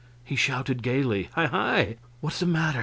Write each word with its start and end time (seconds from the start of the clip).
He 0.23 0.35
shouted, 0.35 0.81
gaily: 0.81 1.29
"Hi 1.33 1.45
hi! 1.45 1.97
What 2.21 2.33
is 2.33 2.39
the 2.39 2.47
matter? 2.47 2.79